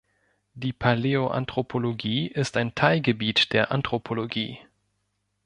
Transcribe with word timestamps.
Die 0.55 0.73
Paläoanthropologie 0.73 2.25
ist 2.25 2.57
ein 2.57 2.73
Teilgebiet 2.73 3.53
der 3.53 3.71
Anthropologie. 3.71 4.57